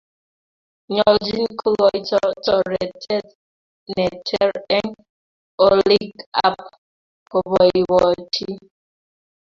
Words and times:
Nyoljin 0.95 1.45
kogoito 1.61 2.19
toretet 2.45 3.27
ne 3.95 4.07
ter 4.27 4.51
eng 4.77 4.91
olik 5.67 6.13
ak 6.47 6.57
koboibochi 7.31 8.49